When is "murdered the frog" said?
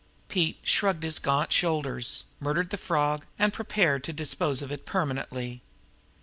2.39-3.27